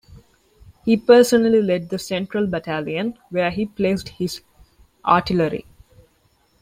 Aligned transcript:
He 0.83 0.97
personally 0.97 1.61
led 1.61 1.89
the 1.89 1.99
central 1.99 2.47
battalion, 2.47 3.19
where 3.29 3.51
he 3.51 3.67
placed 3.67 4.09
his 4.09 4.41
artillery. 5.05 5.67